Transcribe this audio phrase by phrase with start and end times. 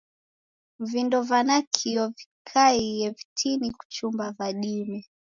[0.91, 4.99] Vindo va nakio vikaie vitini kuchumba va dime.